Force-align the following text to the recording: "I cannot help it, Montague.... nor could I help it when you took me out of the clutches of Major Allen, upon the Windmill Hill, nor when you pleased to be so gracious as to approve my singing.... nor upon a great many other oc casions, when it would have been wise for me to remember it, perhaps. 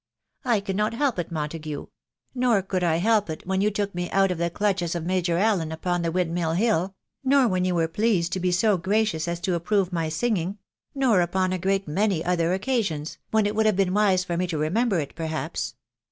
"I 0.45 0.61
cannot 0.61 0.95
help 0.95 1.19
it, 1.19 1.31
Montague.... 1.31 1.85
nor 2.33 2.63
could 2.63 2.83
I 2.83 2.95
help 2.95 3.29
it 3.29 3.45
when 3.45 3.61
you 3.61 3.69
took 3.69 3.93
me 3.93 4.09
out 4.09 4.31
of 4.31 4.39
the 4.39 4.49
clutches 4.49 4.95
of 4.95 5.05
Major 5.05 5.37
Allen, 5.37 5.71
upon 5.71 6.01
the 6.01 6.11
Windmill 6.11 6.53
Hill, 6.53 6.95
nor 7.23 7.47
when 7.47 7.65
you 7.65 7.87
pleased 7.87 8.33
to 8.33 8.39
be 8.39 8.51
so 8.51 8.77
gracious 8.77 9.27
as 9.27 9.39
to 9.41 9.53
approve 9.53 9.93
my 9.93 10.09
singing.... 10.09 10.57
nor 10.95 11.21
upon 11.21 11.53
a 11.53 11.59
great 11.59 11.87
many 11.87 12.25
other 12.25 12.51
oc 12.51 12.61
casions, 12.61 13.17
when 13.29 13.45
it 13.45 13.53
would 13.53 13.67
have 13.67 13.75
been 13.75 13.93
wise 13.93 14.23
for 14.23 14.37
me 14.37 14.47
to 14.47 14.57
remember 14.57 14.99
it, 14.99 15.13
perhaps. 15.13 15.75